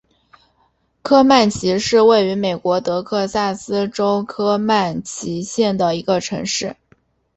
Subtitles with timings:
[1.03, 6.75] 科曼奇是位于美国得克萨斯州科曼奇县的一个城市。